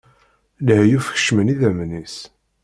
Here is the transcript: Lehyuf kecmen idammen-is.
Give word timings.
Lehyuf 0.65 1.07
kecmen 1.13 1.47
idammen-is. 1.53 2.15